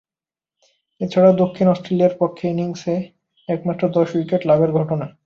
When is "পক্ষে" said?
2.19-2.45